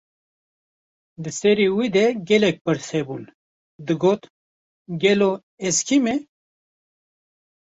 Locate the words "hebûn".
2.95-3.23